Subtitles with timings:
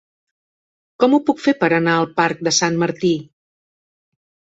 [1.03, 3.13] Com ho puc fer per anar al parc de Sant Martí?